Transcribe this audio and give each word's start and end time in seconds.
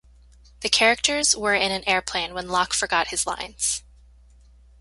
The 0.61 0.69
characters 0.69 1.35
were 1.37 1.53
in 1.53 1.71
an 1.71 1.83
airplane 1.87 2.33
when 2.33 2.49
Locke 2.49 2.73
forget 2.73 3.09
his 3.09 3.27
lines. 3.27 3.83